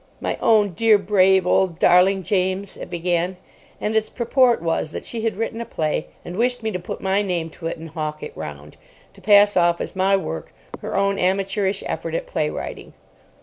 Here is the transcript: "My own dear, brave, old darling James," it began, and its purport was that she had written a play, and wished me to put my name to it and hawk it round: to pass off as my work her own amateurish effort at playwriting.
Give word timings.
"My 0.19 0.35
own 0.41 0.69
dear, 0.71 0.97
brave, 0.97 1.45
old 1.45 1.77
darling 1.77 2.23
James," 2.23 2.75
it 2.75 2.89
began, 2.89 3.37
and 3.79 3.95
its 3.95 4.09
purport 4.09 4.59
was 4.59 4.93
that 4.93 5.05
she 5.05 5.21
had 5.21 5.37
written 5.37 5.61
a 5.61 5.65
play, 5.65 6.07
and 6.25 6.37
wished 6.37 6.63
me 6.63 6.71
to 6.71 6.79
put 6.79 7.01
my 7.01 7.21
name 7.21 7.51
to 7.51 7.67
it 7.67 7.77
and 7.77 7.89
hawk 7.89 8.23
it 8.23 8.35
round: 8.35 8.77
to 9.13 9.21
pass 9.21 9.55
off 9.55 9.79
as 9.79 9.95
my 9.95 10.17
work 10.17 10.55
her 10.79 10.97
own 10.97 11.19
amateurish 11.19 11.83
effort 11.85 12.15
at 12.15 12.25
playwriting. 12.25 12.93